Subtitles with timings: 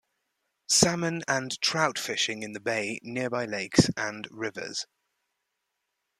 [0.67, 4.87] Salmon and trout fishing in the bay, nearby lakes and rivers.